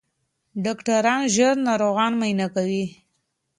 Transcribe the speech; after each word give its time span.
ډاکټران 0.63 1.21
ژر 1.35 1.53
ناروغان 1.67 2.11
معاینه 2.19 2.47
کوي. 2.55 2.85